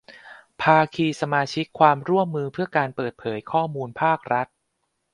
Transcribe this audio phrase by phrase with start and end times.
[0.61, 4.47] ภาคีสมาชิกความร่วมมือเพื่อการเปิดเผยข้อมูลภาครัฐ